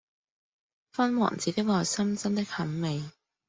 [0.93, 3.03] 勳王子的內心真的很美